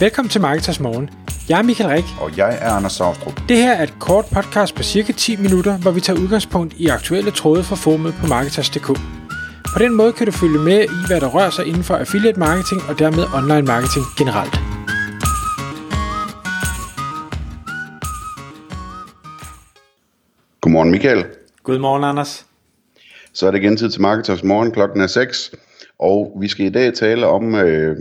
Velkommen 0.00 0.30
til 0.30 0.40
Marketers 0.40 0.80
Morgen. 0.80 1.10
Jeg 1.48 1.58
er 1.58 1.62
Michael 1.62 1.90
Rik. 1.90 2.04
Og 2.20 2.36
jeg 2.36 2.58
er 2.60 2.70
Anders 2.70 2.92
Saustrup. 2.92 3.40
Det 3.48 3.56
her 3.56 3.72
er 3.72 3.82
et 3.82 3.94
kort 4.00 4.24
podcast 4.34 4.74
på 4.74 4.82
cirka 4.82 5.12
10 5.12 5.36
minutter, 5.36 5.78
hvor 5.78 5.90
vi 5.90 6.00
tager 6.00 6.20
udgangspunkt 6.20 6.74
i 6.74 6.86
aktuelle 6.86 7.30
tråde 7.30 7.64
fra 7.64 7.76
formet 7.76 8.14
på 8.20 8.26
Marketers.dk. 8.26 8.86
På 9.74 9.78
den 9.78 9.94
måde 9.94 10.12
kan 10.12 10.26
du 10.26 10.32
følge 10.32 10.58
med 10.58 10.84
i, 10.84 11.06
hvad 11.06 11.20
der 11.20 11.26
rører 11.26 11.50
sig 11.50 11.66
inden 11.66 11.84
for 11.84 11.94
affiliate 11.96 12.38
marketing 12.38 12.80
og 12.88 12.98
dermed 12.98 13.24
online 13.38 13.66
marketing 13.72 14.04
generelt. 14.18 14.54
Godmorgen 20.60 20.90
Michael. 20.90 21.24
Godmorgen 21.62 22.04
Anders. 22.04 22.46
Så 23.32 23.46
er 23.46 23.50
det 23.50 23.58
igen 23.58 23.76
tid 23.76 23.90
til 23.90 24.00
Marketers 24.00 24.42
Morgen. 24.42 24.70
Klokken 24.72 25.00
er 25.00 25.06
6. 25.06 25.54
Og 25.98 26.36
vi 26.40 26.48
skal 26.48 26.66
i 26.66 26.70
dag 26.70 26.94
tale 26.94 27.26
om, 27.26 27.54
øh, 27.54 27.96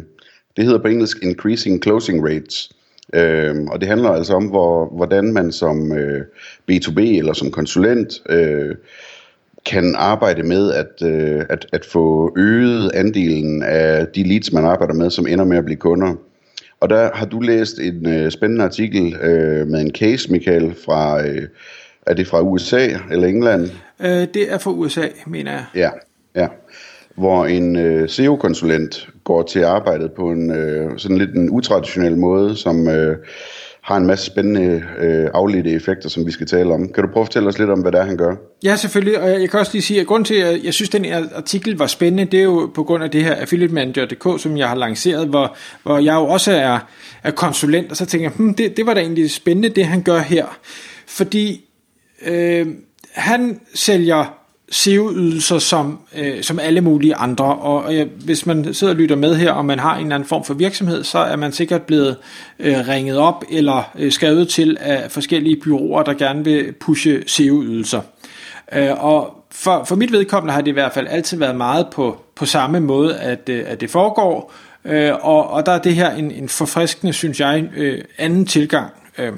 det 0.57 0.65
hedder 0.65 0.79
på 0.79 0.87
engelsk 0.87 1.17
Increasing 1.23 1.83
Closing 1.83 2.23
Rates. 2.23 2.69
Øh, 3.13 3.55
og 3.67 3.81
det 3.81 3.89
handler 3.89 4.09
altså 4.09 4.33
om, 4.33 4.45
hvor, 4.45 4.95
hvordan 4.95 5.33
man 5.33 5.51
som 5.51 5.97
øh, 5.97 6.21
B2B 6.71 6.99
eller 6.99 7.33
som 7.33 7.51
konsulent 7.51 8.21
øh, 8.29 8.75
kan 9.65 9.95
arbejde 9.97 10.43
med 10.43 10.71
at, 10.71 11.07
øh, 11.07 11.45
at, 11.49 11.65
at 11.73 11.85
få 11.85 12.33
øget 12.37 12.91
andelen 12.93 13.63
af 13.63 14.07
de 14.07 14.23
leads, 14.23 14.53
man 14.53 14.65
arbejder 14.65 14.93
med, 14.93 15.09
som 15.09 15.27
ender 15.27 15.45
med 15.45 15.57
at 15.57 15.65
blive 15.65 15.77
kunder. 15.77 16.15
Og 16.79 16.89
der 16.89 17.09
har 17.13 17.25
du 17.25 17.39
læst 17.39 17.79
en 17.79 18.07
øh, 18.07 18.31
spændende 18.31 18.63
artikel 18.63 19.15
øh, 19.15 19.67
med 19.67 19.81
en 19.81 19.91
case, 19.91 20.31
Michael, 20.31 20.75
fra, 20.85 21.27
øh, 21.27 21.47
er 22.07 22.13
det 22.13 22.27
fra 22.27 22.41
USA 22.41 22.87
eller 23.11 23.27
England? 23.27 23.69
Øh, 23.99 24.09
det 24.09 24.51
er 24.51 24.57
fra 24.57 24.71
USA, 24.71 25.07
mener 25.27 25.51
jeg. 25.51 25.65
Ja, 25.75 25.89
ja. 26.35 26.47
Hvor 27.15 27.45
en 27.45 27.75
øh, 27.75 28.09
SEO-konsulent 28.09 29.09
går 29.23 29.43
til 29.43 29.63
arbejdet 29.63 30.11
på 30.11 30.31
en 30.31 30.51
øh, 30.51 30.91
sådan 30.97 31.17
lidt 31.17 31.35
en 31.35 31.49
utraditionel 31.49 32.17
måde, 32.17 32.55
som 32.55 32.87
øh, 32.87 33.17
har 33.85 33.97
en 33.97 34.05
masse 34.05 34.25
spændende 34.25 34.83
øh, 34.99 35.29
afledte 35.33 35.71
effekter, 35.71 36.09
som 36.09 36.25
vi 36.25 36.31
skal 36.31 36.47
tale 36.47 36.73
om. 36.73 36.89
Kan 36.89 37.03
du 37.03 37.09
prøve 37.13 37.21
at 37.21 37.27
fortælle 37.27 37.49
os 37.49 37.59
lidt 37.59 37.69
om, 37.69 37.79
hvad 37.79 37.91
det 37.91 37.99
er, 37.99 38.05
han 38.05 38.17
gør? 38.17 38.35
Ja, 38.63 38.75
selvfølgelig, 38.75 39.19
og 39.19 39.29
jeg 39.29 39.49
kan 39.49 39.59
også 39.59 39.71
lige 39.73 39.81
sige, 39.81 40.01
at 40.01 40.07
grund 40.07 40.25
til, 40.25 40.35
at 40.35 40.63
jeg 40.63 40.73
synes, 40.73 40.89
at 40.89 40.93
den 40.93 41.05
her 41.05 41.23
artikel 41.35 41.77
var 41.77 41.87
spændende, 41.87 42.31
det 42.31 42.39
er 42.39 42.43
jo 42.43 42.71
på 42.75 42.83
grund 42.83 43.03
af 43.03 43.11
det 43.11 43.23
her 43.23 43.35
Affiliate 43.35 43.73
Manager.dk, 43.73 44.41
som 44.41 44.57
jeg 44.57 44.69
har 44.69 44.75
lanceret, 44.75 45.27
hvor, 45.27 45.55
hvor 45.83 45.97
jeg 45.97 46.13
jo 46.13 46.23
også 46.23 46.51
er, 46.51 46.79
er 47.23 47.31
konsulent, 47.31 47.91
og 47.91 47.97
så 47.97 48.05
tænker 48.05 48.25
jeg, 48.25 48.33
hmm, 48.37 48.53
det, 48.53 48.77
det 48.77 48.85
var 48.85 48.93
da 48.93 48.99
egentlig 48.99 49.31
spændende, 49.31 49.69
det 49.69 49.85
han 49.85 50.01
gør 50.01 50.19
her. 50.19 50.57
Fordi 51.07 51.65
øh, 52.25 52.67
han 53.11 53.59
sælger 53.73 54.44
SEO-ydelser 54.71 55.59
som, 55.59 55.99
øh, 56.17 56.43
som 56.43 56.59
alle 56.59 56.81
mulige 56.81 57.15
andre, 57.15 57.45
og, 57.45 57.95
øh, 57.95 58.07
hvis 58.25 58.45
man 58.45 58.73
sidder 58.73 58.93
og 58.93 58.99
lytter 58.99 59.15
med 59.15 59.35
her, 59.35 59.51
og 59.51 59.65
man 59.65 59.79
har 59.79 59.95
en 59.95 60.01
eller 60.01 60.15
anden 60.15 60.29
form 60.29 60.43
for 60.43 60.53
virksomhed, 60.53 61.03
så 61.03 61.19
er 61.19 61.35
man 61.35 61.51
sikkert 61.51 61.81
blevet 61.81 62.17
øh, 62.59 62.87
ringet 62.87 63.17
op 63.17 63.43
eller 63.51 63.91
øh, 63.99 64.11
skrevet 64.11 64.49
til 64.49 64.77
af 64.79 65.11
forskellige 65.11 65.55
byråer, 65.63 66.03
der 66.03 66.13
gerne 66.13 66.43
vil 66.43 66.71
pushe 66.71 67.23
SEO-ydelser. 67.27 68.01
Øh, 68.73 69.03
og 69.03 69.45
for, 69.51 69.83
for 69.83 69.95
mit 69.95 70.11
vedkommende 70.11 70.53
har 70.53 70.61
det 70.61 70.71
i 70.71 70.73
hvert 70.73 70.93
fald 70.93 71.07
altid 71.07 71.37
været 71.37 71.55
meget 71.55 71.87
på, 71.91 72.21
på 72.35 72.45
samme 72.45 72.79
måde, 72.79 73.17
at, 73.17 73.49
øh, 73.49 73.63
at 73.67 73.81
det 73.81 73.89
foregår, 73.89 74.53
øh, 74.85 75.13
og, 75.21 75.49
og 75.49 75.65
der 75.65 75.71
er 75.71 75.79
det 75.79 75.95
her 75.95 76.11
en, 76.11 76.31
en 76.31 76.49
forfriskende, 76.49 77.13
synes 77.13 77.39
jeg, 77.39 77.69
øh, 77.77 78.01
anden 78.17 78.45
tilgang. 78.45 78.91
Øh, 79.17 79.33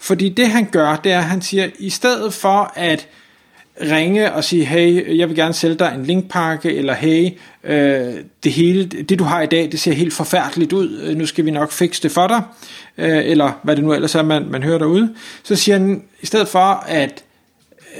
fordi 0.00 0.28
det 0.28 0.48
han 0.48 0.68
gør, 0.72 0.96
det 0.96 1.12
er, 1.12 1.18
at 1.18 1.24
han 1.24 1.42
siger, 1.42 1.68
i 1.78 1.90
stedet 1.90 2.34
for 2.34 2.72
at 2.74 3.08
ringe 3.80 4.32
og 4.32 4.44
sige, 4.44 4.64
hey, 4.64 5.18
jeg 5.18 5.28
vil 5.28 5.36
gerne 5.36 5.54
sælge 5.54 5.74
dig 5.74 5.92
en 5.94 6.04
linkpakke, 6.04 6.74
eller 6.74 6.94
hey, 6.94 7.30
øh, 7.64 8.14
det 8.44 8.52
hele, 8.52 8.84
det 8.84 9.18
du 9.18 9.24
har 9.24 9.42
i 9.42 9.46
dag, 9.46 9.72
det 9.72 9.80
ser 9.80 9.92
helt 9.92 10.12
forfærdeligt 10.12 10.72
ud, 10.72 11.14
nu 11.14 11.26
skal 11.26 11.44
vi 11.44 11.50
nok 11.50 11.72
fikse 11.72 12.02
det 12.02 12.12
for 12.12 12.26
dig, 12.26 12.42
øh, 12.98 13.22
eller 13.24 13.52
hvad 13.62 13.76
det 13.76 13.84
nu 13.84 13.92
ellers 13.92 14.14
er, 14.14 14.22
man, 14.22 14.46
man 14.50 14.62
hører 14.62 14.78
derude. 14.78 15.14
Så 15.42 15.56
siger 15.56 15.78
han, 15.78 16.02
i 16.20 16.26
stedet 16.26 16.48
for 16.48 16.84
at 16.86 17.24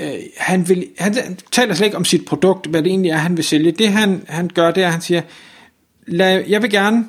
øh, 0.00 0.10
han, 0.36 0.68
vil, 0.68 0.86
han 0.98 1.38
taler 1.52 1.74
slet 1.74 1.86
ikke 1.86 1.96
om 1.96 2.04
sit 2.04 2.24
produkt, 2.24 2.66
hvad 2.66 2.82
det 2.82 2.90
egentlig 2.90 3.10
er, 3.10 3.16
han 3.16 3.36
vil 3.36 3.44
sælge. 3.44 3.72
Det 3.72 3.88
han, 3.88 4.22
han 4.28 4.50
gør, 4.54 4.70
det 4.70 4.82
er, 4.82 4.86
at 4.86 4.92
han 4.92 5.02
siger, 5.02 5.22
lad, 6.06 6.44
jeg 6.48 6.62
vil 6.62 6.70
gerne, 6.70 7.04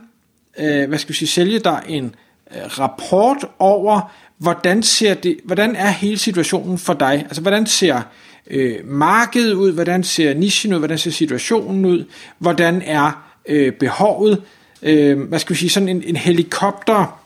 øh, 0.59 0.89
hvad 0.89 0.97
skal 0.97 1.09
vi 1.09 1.17
sige, 1.17 1.29
sælge 1.29 1.59
dig 1.59 1.83
en 1.87 2.15
øh, 2.55 2.79
rapport 2.79 3.37
over, 3.59 4.11
hvordan 4.37 4.83
ser 4.83 5.13
det, 5.13 5.37
hvordan 5.43 5.75
er 5.75 5.89
hele 5.89 6.17
situationen 6.17 6.77
for 6.77 6.93
dig? 6.93 7.25
Altså, 7.25 7.41
hvordan 7.41 7.65
ser 7.65 7.95
øh, 7.95 8.03
Øh, 8.49 8.75
markedet 8.85 9.53
ud, 9.53 9.71
hvordan 9.71 10.03
ser 10.03 10.33
nichen 10.33 10.73
ud, 10.73 10.79
hvordan 10.79 10.97
ser 10.97 11.11
situationen 11.11 11.85
ud, 11.85 12.05
hvordan 12.37 12.81
er 12.85 13.31
øh, 13.45 13.73
behovet, 13.73 14.41
øh, 14.81 15.19
hvad 15.19 15.39
skal 15.39 15.53
vi 15.53 15.59
sige, 15.59 15.69
sådan 15.69 15.89
en, 15.89 16.03
en 16.05 16.15
helikopter, 16.15 17.19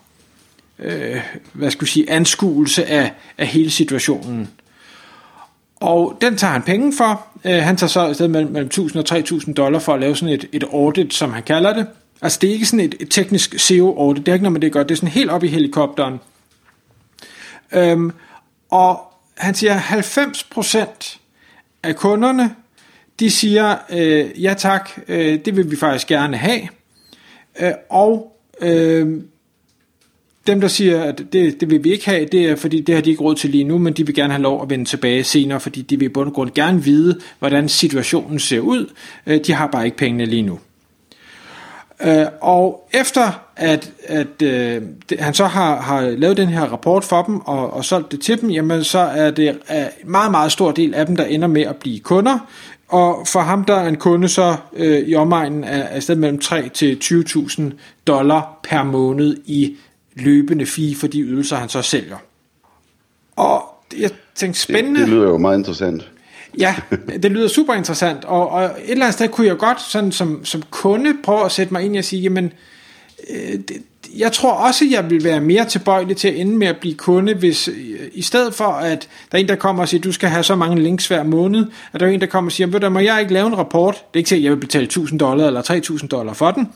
øh, 0.79 1.21
hvad 1.53 1.71
skal 1.71 1.85
vi 1.85 1.91
sige, 1.91 2.09
anskuelse 2.09 2.85
af, 2.85 3.11
af 3.37 3.47
hele 3.47 3.71
situationen. 3.71 4.49
Og 5.75 6.17
den 6.21 6.37
tager 6.37 6.53
han 6.53 6.61
penge 6.61 6.93
for. 6.97 7.27
Øh, 7.45 7.63
han 7.63 7.77
tager 7.77 7.89
så 7.89 8.07
i 8.07 8.13
stedet 8.13 8.31
mellem, 8.31 8.51
mellem 8.51 8.67
1000 8.67 8.99
og 8.99 9.05
3000 9.05 9.55
dollar 9.55 9.79
for 9.79 9.93
at 9.93 9.99
lave 9.99 10.15
sådan 10.15 10.33
et, 10.33 10.45
et 10.51 10.63
audit, 10.63 11.13
som 11.13 11.33
han 11.33 11.43
kalder 11.43 11.73
det. 11.73 11.87
Altså 12.21 12.39
det 12.41 12.49
er 12.49 12.53
ikke 12.53 12.65
sådan 12.65 12.85
et, 12.85 12.95
et 12.99 13.09
teknisk 13.11 13.59
SEO-audit, 13.59 14.25
det 14.25 14.31
er 14.31 14.33
ikke 14.33 14.43
noget 14.43 14.53
med 14.53 14.61
det 14.61 14.71
gør, 14.71 14.83
det 14.83 14.91
er 14.91 14.95
sådan 14.95 15.09
helt 15.09 15.29
op 15.29 15.43
i 15.43 15.47
helikopteren. 15.47 16.19
Øhm, 17.71 18.11
og 18.69 19.12
han 19.37 19.55
siger, 19.55 19.79
90% 19.79 21.19
af 21.83 21.95
kunderne, 21.95 22.55
de 23.19 23.31
siger, 23.31 23.75
øh, 23.89 24.43
ja 24.43 24.53
tak, 24.57 24.89
øh, 25.07 25.39
det 25.45 25.57
vil 25.57 25.71
vi 25.71 25.75
faktisk 25.75 26.07
gerne 26.07 26.37
have. 26.37 26.61
Øh, 27.59 27.71
og 27.89 28.39
øh, 28.61 29.21
dem, 30.47 30.61
der 30.61 30.67
siger, 30.67 31.03
at 31.03 31.23
det, 31.33 31.61
det 31.61 31.69
vil 31.69 31.83
vi 31.83 31.91
ikke 31.91 32.05
have, 32.05 32.25
det 32.25 32.49
er, 32.49 32.55
fordi 32.55 32.81
det 32.81 32.95
har 32.95 33.01
de 33.01 33.09
ikke 33.09 33.23
råd 33.23 33.35
til 33.35 33.49
lige 33.49 33.63
nu, 33.63 33.77
men 33.77 33.93
de 33.93 34.05
vil 34.05 34.15
gerne 34.15 34.33
have 34.33 34.43
lov 34.43 34.61
at 34.61 34.69
vende 34.69 34.85
tilbage 34.85 35.23
senere, 35.23 35.59
fordi 35.59 35.81
de 35.81 35.99
vil 35.99 36.05
i 36.05 36.09
bund 36.09 36.27
og 36.27 36.33
grund 36.33 36.51
gerne 36.51 36.83
vide, 36.83 37.19
hvordan 37.39 37.69
situationen 37.69 38.39
ser 38.39 38.59
ud. 38.59 38.93
Øh, 39.27 39.39
de 39.45 39.53
har 39.53 39.67
bare 39.67 39.85
ikke 39.85 39.97
pengene 39.97 40.25
lige 40.25 40.41
nu. 40.41 40.59
Øh, 42.03 42.25
og 42.41 42.89
efter 42.93 43.31
at, 43.55 43.91
at 44.07 44.41
øh, 44.41 44.81
det, 45.09 45.19
han 45.19 45.33
så 45.33 45.45
har, 45.45 45.81
har 45.81 46.01
lavet 46.01 46.37
den 46.37 46.47
her 46.47 46.61
rapport 46.61 47.03
for 47.03 47.23
dem 47.23 47.39
og, 47.39 47.73
og 47.73 47.85
solgt 47.85 48.11
det 48.11 48.21
til 48.21 48.41
dem, 48.41 48.49
jamen 48.49 48.83
så 48.83 48.99
er 48.99 49.31
det 49.31 49.49
en 49.49 49.57
meget, 50.05 50.31
meget 50.31 50.51
stor 50.51 50.71
del 50.71 50.93
af 50.93 51.05
dem, 51.05 51.15
der 51.15 51.25
ender 51.25 51.47
med 51.47 51.61
at 51.61 51.75
blive 51.75 51.99
kunder. 51.99 52.39
Og 52.87 53.27
for 53.27 53.39
ham 53.39 53.63
der 53.63 53.75
er 53.75 53.87
en 53.87 53.95
kunde 53.95 54.29
så 54.29 54.55
øh, 54.73 54.99
i 54.99 55.15
omegnen 55.15 55.63
af, 55.63 55.87
af 55.91 56.03
sted 56.03 56.15
mellem 56.15 56.39
3 56.39 56.69
til 56.69 56.99
20.000 57.03 57.63
dollar 58.07 58.59
per 58.63 58.83
måned 58.83 59.37
i 59.45 59.75
løbende 60.15 60.65
fee 60.65 60.95
for 60.95 61.07
de 61.07 61.21
ydelser, 61.21 61.55
han 61.55 61.69
så 61.69 61.81
sælger. 61.81 62.17
Og 63.35 63.63
jeg 63.99 64.11
tænkte 64.35 64.59
spændende. 64.59 64.99
Det, 64.99 65.07
det 65.07 65.15
lyder 65.15 65.29
jo 65.29 65.37
meget 65.37 65.57
interessant. 65.57 66.09
Ja, 66.59 66.75
det 67.23 67.31
lyder 67.31 67.47
super 67.47 67.73
interessant, 67.73 68.25
og, 68.25 68.49
og 68.49 68.63
et 68.63 68.71
eller 68.91 69.05
andet 69.05 69.13
sted 69.13 69.29
kunne 69.29 69.47
jeg 69.47 69.57
godt 69.57 69.81
sådan 69.81 70.11
som, 70.11 70.45
som 70.45 70.63
kunde 70.71 71.13
prøve 71.23 71.45
at 71.45 71.51
sætte 71.51 71.73
mig 71.73 71.83
ind 71.83 71.97
og 71.97 72.03
sige, 72.03 72.21
jamen, 72.21 72.53
øh, 73.29 73.53
det, 73.53 73.83
jeg 74.17 74.31
tror 74.31 74.51
også, 74.51 74.85
jeg 74.91 75.09
vil 75.09 75.23
være 75.23 75.41
mere 75.41 75.65
tilbøjelig 75.65 76.17
til 76.17 76.27
at 76.27 76.35
ende 76.35 76.57
med 76.57 76.67
at 76.67 76.77
blive 76.77 76.95
kunde, 76.95 77.33
hvis 77.33 77.67
øh, 77.67 77.75
i 78.13 78.21
stedet 78.21 78.53
for, 78.53 78.65
at 78.65 79.07
der 79.31 79.37
er 79.37 79.41
en, 79.41 79.47
der 79.47 79.55
kommer 79.55 79.83
og 79.83 79.89
siger, 79.89 80.01
du 80.01 80.11
skal 80.11 80.29
have 80.29 80.43
så 80.43 80.55
mange 80.55 80.81
links 80.81 81.07
hver 81.07 81.23
måned, 81.23 81.65
at 81.93 81.99
der 81.99 82.05
er 82.05 82.11
en, 82.11 82.21
der 82.21 82.27
kommer 82.27 82.49
og 82.49 82.51
siger, 82.51 82.67
ved 82.67 82.79
du, 82.79 82.89
må 82.89 82.99
jeg 82.99 83.21
ikke 83.21 83.33
lave 83.33 83.47
en 83.47 83.57
rapport? 83.57 83.95
Det 83.95 84.01
er 84.13 84.17
ikke 84.17 84.27
til, 84.27 84.35
at 84.35 84.43
jeg 84.43 84.51
vil 84.51 84.57
betale 84.57 84.85
1000 84.85 85.19
dollar 85.19 85.47
eller 85.47 85.61
3000 85.61 86.09
dollar 86.09 86.33
for 86.33 86.51
den, 86.51 86.69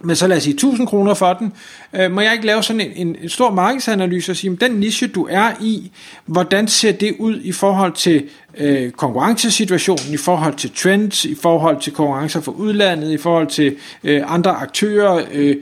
men 0.00 0.16
så 0.16 0.26
lad 0.26 0.36
os 0.36 0.42
sige 0.42 0.54
1000 0.54 0.86
kroner 0.86 1.14
for 1.14 1.32
den, 1.32 1.52
øh, 1.92 2.12
må 2.12 2.20
jeg 2.20 2.32
ikke 2.32 2.46
lave 2.46 2.62
sådan 2.62 2.80
en, 2.80 2.92
en, 3.06 3.16
en 3.22 3.28
stor 3.28 3.50
markedsanalyse 3.50 4.32
og 4.32 4.36
sige, 4.36 4.56
den 4.56 4.72
niche 4.72 5.06
du 5.06 5.26
er 5.30 5.52
i, 5.60 5.90
hvordan 6.26 6.68
ser 6.68 6.92
det 6.92 7.16
ud 7.18 7.40
i 7.40 7.52
forhold 7.52 7.92
til 7.92 8.28
øh, 8.58 8.90
konkurrencesituationen, 8.90 10.14
i 10.14 10.16
forhold 10.16 10.54
til 10.54 10.70
trends, 10.76 11.24
i 11.24 11.34
forhold 11.34 11.80
til 11.80 11.92
konkurrencer 11.92 12.40
fra 12.40 12.52
udlandet, 12.52 13.12
i 13.12 13.16
forhold 13.16 13.46
til 13.46 13.76
øh, 14.04 14.22
andre 14.26 14.50
aktører, 14.50 15.26
øh, 15.32 15.56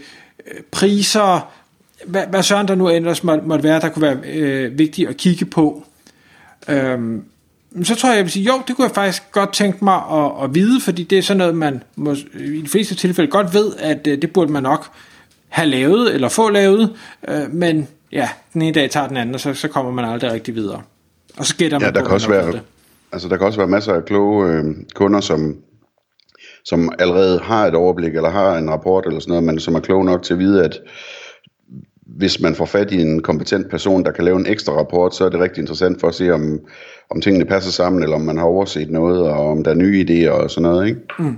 priser, 0.71 1.51
hvad, 2.07 2.23
hvad 2.31 2.43
søren 2.43 2.69
der 2.69 2.75
nu 2.75 2.89
ellers 2.89 3.25
må, 3.25 3.37
måtte 3.37 3.65
være, 3.65 3.81
der 3.81 3.89
kunne 3.89 4.03
være 4.03 4.19
øh, 4.25 4.79
vigtigt 4.79 5.09
at 5.09 5.17
kigge 5.17 5.45
på. 5.45 5.85
Øhm, 6.69 7.25
så 7.85 7.95
tror 7.95 8.09
jeg, 8.09 8.17
jeg 8.17 8.25
vil 8.25 8.33
sige, 8.33 8.45
jo, 8.45 8.63
det 8.69 8.77
kunne 8.77 8.87
jeg 8.87 8.95
faktisk 8.95 9.23
godt 9.33 9.53
tænke 9.53 9.85
mig 9.85 10.03
at, 10.13 10.45
at 10.45 10.55
vide, 10.55 10.81
fordi 10.81 11.03
det 11.03 11.19
er 11.19 11.23
sådan 11.23 11.39
noget, 11.39 11.55
man 11.55 11.83
må, 11.97 12.15
i 12.35 12.63
de 12.63 12.69
fleste 12.69 12.95
tilfælde 12.95 13.31
godt 13.31 13.55
ved, 13.55 13.73
at 13.79 14.07
øh, 14.07 14.23
det 14.23 14.33
burde 14.33 14.53
man 14.53 14.63
nok 14.63 14.89
have 15.49 15.69
lavet, 15.69 16.15
eller 16.15 16.29
få 16.29 16.51
lavet, 16.51 16.97
øh, 17.29 17.53
men 17.53 17.89
ja, 18.13 18.29
den 18.55 18.63
ene 18.63 18.73
dag 18.73 18.91
tager 18.91 19.09
den 19.09 19.17
anden, 19.17 19.35
og 19.35 19.41
så, 19.41 19.55
så 19.55 19.69
kommer 19.69 19.93
man 19.93 20.05
aldrig 20.05 20.33
rigtig 20.33 20.55
videre. 20.55 20.83
Og 21.39 21.47
så 21.47 21.57
gætter 21.57 21.79
man 21.79 21.87
ja, 21.87 21.93
der 21.93 22.01
på, 22.01 22.07
kan 22.07 22.15
også 22.15 22.29
være, 22.29 22.53
det. 22.53 22.63
altså 23.13 23.29
der 23.29 23.37
kan 23.37 23.47
også 23.47 23.59
være 23.59 23.69
masser 23.69 23.95
af 23.95 24.05
kloge 24.05 24.53
øh, 24.53 24.65
kunder, 24.95 25.21
som, 25.21 25.57
som 26.65 26.93
allerede 26.99 27.41
har 27.41 27.67
et 27.67 27.75
overblik, 27.75 28.15
eller 28.17 28.31
har 28.31 28.59
en 28.59 28.71
rapport, 28.71 29.07
eller 29.07 29.21
sådan 29.21 29.31
noget, 29.31 29.45
men 29.45 29.61
som 29.61 29.75
er 29.75 29.81
kloge 29.81 30.05
nok 30.05 30.23
til 30.23 30.33
at 30.33 30.39
vide, 30.39 30.65
at 30.65 30.79
hvis 32.07 32.41
man 32.41 32.55
får 32.55 32.65
fat 32.65 32.93
i 32.93 33.01
en 33.01 33.23
kompetent 33.23 33.71
person, 33.71 34.05
der 34.05 34.11
kan 34.11 34.25
lave 34.25 34.39
en 34.39 34.47
ekstra 34.47 34.73
rapport, 34.73 35.15
så 35.15 35.25
er 35.25 35.29
det 35.29 35.41
rigtig 35.41 35.61
interessant 35.61 36.01
for 36.01 36.09
at 36.09 36.15
se, 36.15 36.31
om, 36.31 36.61
om 37.11 37.21
tingene 37.21 37.45
passer 37.45 37.71
sammen, 37.71 38.03
eller 38.03 38.17
om 38.17 38.23
man 38.23 38.39
har 38.39 38.45
overset 38.45 38.91
noget, 38.91 39.23
og 39.23 39.51
om 39.51 39.65
der 39.65 39.71
er 39.71 39.75
nye 39.75 40.05
idéer 40.09 40.31
og 40.31 40.51
sådan 40.51 40.71
noget. 40.71 40.89
Ikke? 40.89 41.01
Mm. 41.19 41.37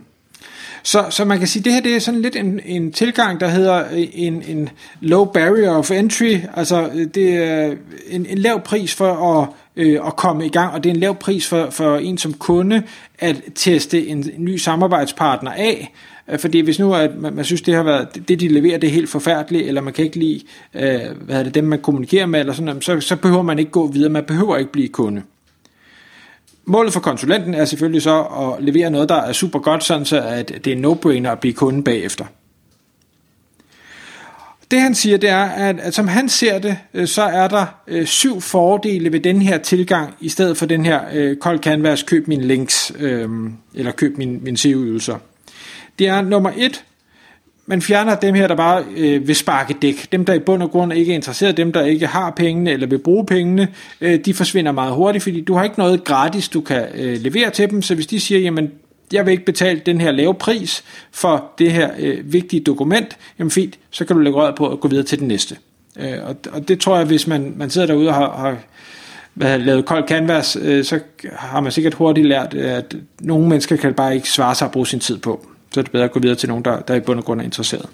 Så, 0.88 1.06
så 1.10 1.24
man 1.24 1.38
kan 1.38 1.48
sige, 1.48 1.60
at 1.60 1.64
det 1.64 1.72
her 1.72 1.80
det 1.80 1.94
er 1.94 1.98
sådan 1.98 2.22
lidt 2.22 2.36
en, 2.36 2.60
en 2.64 2.92
tilgang, 2.92 3.40
der 3.40 3.48
hedder 3.48 3.84
øh, 3.92 4.06
en, 4.12 4.42
en 4.48 4.68
low 5.00 5.24
barrier 5.24 5.70
of 5.70 5.90
entry, 5.90 6.36
altså 6.54 6.90
øh, 6.94 7.06
det 7.14 7.34
er 7.34 7.74
en, 8.10 8.26
en 8.26 8.38
lav 8.38 8.60
pris 8.60 8.94
for 8.94 9.38
at, 9.38 9.48
øh, 9.76 10.06
at 10.06 10.16
komme 10.16 10.46
i 10.46 10.48
gang, 10.48 10.72
og 10.72 10.84
det 10.84 10.90
er 10.90 10.94
en 10.94 11.00
lav 11.00 11.14
pris 11.14 11.48
for, 11.48 11.70
for 11.70 11.96
en 11.96 12.18
som 12.18 12.32
kunde 12.32 12.82
at 13.18 13.42
teste 13.54 14.06
en, 14.06 14.18
en 14.18 14.44
ny 14.44 14.56
samarbejdspartner 14.56 15.50
af, 15.50 15.92
øh, 16.28 16.38
fordi 16.38 16.60
hvis 16.60 16.78
nu 16.78 16.94
at 16.94 17.10
man, 17.18 17.34
man 17.34 17.44
synes, 17.44 17.62
det 17.62 17.74
har 17.74 17.82
været 17.82 18.28
det, 18.28 18.40
de 18.40 18.48
leverer, 18.48 18.78
det 18.78 18.86
er 18.86 18.92
helt 18.92 19.10
forfærdeligt, 19.10 19.68
eller 19.68 19.80
man 19.80 19.92
kan 19.92 20.04
ikke 20.04 20.18
lide, 20.18 20.40
øh, 20.74 21.00
hvad 21.20 21.38
er 21.38 21.42
det, 21.42 21.54
dem 21.54 21.64
man 21.64 21.80
kommunikerer 21.80 22.26
med, 22.26 22.40
eller 22.40 22.52
sådan, 22.52 22.80
så, 22.80 23.00
så 23.00 23.16
behøver 23.16 23.42
man 23.42 23.58
ikke 23.58 23.70
gå 23.70 23.86
videre, 23.86 24.10
man 24.10 24.24
behøver 24.24 24.56
ikke 24.56 24.72
blive 24.72 24.88
kunde. 24.88 25.22
Målet 26.70 26.92
for 26.92 27.00
konsulenten 27.00 27.54
er 27.54 27.64
selvfølgelig 27.64 28.02
så 28.02 28.20
at 28.22 28.64
levere 28.64 28.90
noget, 28.90 29.08
der 29.08 29.14
er 29.14 29.32
super 29.32 29.58
godt, 29.58 29.84
sådan 29.84 30.04
så 30.04 30.20
at 30.20 30.52
det 30.64 30.72
er 30.72 30.76
no-brainer 30.76 31.30
at 31.30 31.40
blive 31.40 31.54
kunde 31.54 31.82
bagefter. 31.82 32.24
Det 34.70 34.80
han 34.80 34.94
siger, 34.94 35.16
det 35.16 35.30
er, 35.30 35.44
at, 35.44 35.80
at 35.80 35.94
som 35.94 36.08
han 36.08 36.28
ser 36.28 36.58
det, 36.58 36.78
øh, 36.94 37.06
så 37.06 37.22
er 37.22 37.48
der 37.48 37.66
øh, 37.86 38.06
syv 38.06 38.40
fordele 38.40 39.12
ved 39.12 39.20
den 39.20 39.42
her 39.42 39.58
tilgang, 39.58 40.14
i 40.20 40.28
stedet 40.28 40.56
for 40.56 40.66
den 40.66 40.84
her 40.84 41.00
øh, 41.12 41.36
kold 41.36 41.58
canvas, 41.58 42.02
køb 42.02 42.28
mine 42.28 42.46
links, 42.46 42.92
øh, 42.98 43.28
eller 43.74 43.92
køb 43.92 44.18
min, 44.18 44.44
min 44.44 44.56
SEO-ydelser. 44.56 45.18
Det 45.98 46.08
er 46.08 46.22
nummer 46.22 46.50
et, 46.56 46.84
man 47.68 47.82
fjerner 47.82 48.14
dem 48.14 48.34
her, 48.34 48.46
der 48.46 48.54
bare 48.54 48.84
øh, 48.96 49.28
vil 49.28 49.36
sparke 49.36 49.74
dæk. 49.82 50.12
Dem, 50.12 50.24
der 50.24 50.34
i 50.34 50.38
bund 50.38 50.62
og 50.62 50.70
grund 50.70 50.92
ikke 50.92 51.12
er 51.12 51.16
interesseret, 51.16 51.56
dem, 51.56 51.72
der 51.72 51.84
ikke 51.84 52.06
har 52.06 52.30
pengene 52.30 52.70
eller 52.70 52.86
vil 52.86 52.98
bruge 52.98 53.26
pengene, 53.26 53.68
øh, 54.00 54.20
de 54.24 54.34
forsvinder 54.34 54.72
meget 54.72 54.94
hurtigt, 54.94 55.22
fordi 55.22 55.40
du 55.40 55.54
har 55.54 55.64
ikke 55.64 55.78
noget 55.78 56.04
gratis, 56.04 56.48
du 56.48 56.60
kan 56.60 56.86
øh, 56.94 57.16
levere 57.20 57.50
til 57.50 57.70
dem. 57.70 57.82
Så 57.82 57.94
hvis 57.94 58.06
de 58.06 58.20
siger, 58.20 58.40
jamen, 58.40 58.70
jeg 59.12 59.26
vil 59.26 59.32
ikke 59.32 59.44
betale 59.44 59.80
den 59.86 60.00
her 60.00 60.10
lave 60.10 60.34
pris 60.34 60.84
for 61.12 61.52
det 61.58 61.72
her 61.72 61.90
øh, 61.98 62.32
vigtige 62.32 62.60
dokument, 62.60 63.16
jamen 63.38 63.50
fint, 63.50 63.78
så 63.90 64.04
kan 64.04 64.16
du 64.16 64.22
lægge 64.22 64.38
røret 64.38 64.54
på 64.54 64.68
at 64.68 64.80
gå 64.80 64.88
videre 64.88 65.04
til 65.04 65.18
den 65.18 65.28
næste. 65.28 65.56
Øh, 66.00 66.18
og, 66.24 66.36
og 66.52 66.68
det 66.68 66.80
tror 66.80 66.96
jeg, 66.96 67.06
hvis 67.06 67.26
man, 67.26 67.54
man 67.56 67.70
sidder 67.70 67.86
derude 67.86 68.08
og 68.08 68.14
har, 68.14 68.36
har 68.36 68.56
hvad, 69.34 69.58
lavet 69.58 69.84
kold 69.84 70.08
canvas, 70.08 70.56
øh, 70.62 70.84
så 70.84 71.00
har 71.32 71.60
man 71.60 71.72
sikkert 71.72 71.94
hurtigt 71.94 72.26
lært, 72.26 72.54
at 72.54 72.96
nogle 73.20 73.48
mennesker 73.48 73.76
kan 73.76 73.94
bare 73.94 74.14
ikke 74.14 74.30
svare 74.30 74.54
sig 74.54 74.66
at 74.66 74.72
bruge 74.72 74.86
sin 74.86 75.00
tid 75.00 75.18
på 75.18 75.46
så 75.70 75.80
er 75.80 75.82
det 75.82 75.92
bedre 75.92 76.04
at 76.04 76.12
gå 76.12 76.20
videre 76.20 76.36
til 76.36 76.48
nogen, 76.48 76.64
der, 76.64 76.80
der 76.80 76.94
i 76.94 77.00
bund 77.00 77.18
og 77.18 77.24
grund 77.24 77.40
er 77.40 77.44
interesseret. 77.44 77.86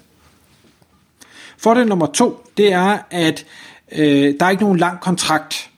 Fordel 1.57 1.87
nummer 1.87 2.05
to, 2.05 2.45
det 2.57 2.73
er, 2.73 2.97
at 3.11 3.45
øh, 3.91 4.33
der 4.39 4.45
er 4.45 4.49
ikke 4.49 4.63
nogen 4.63 4.77
lang 4.77 4.99
kontrakt. 4.99 5.69